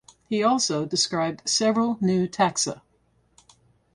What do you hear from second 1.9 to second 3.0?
new taxa.